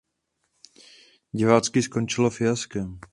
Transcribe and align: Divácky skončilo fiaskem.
Divácky 1.39 1.79
skončilo 1.87 2.29
fiaskem. 2.37 2.87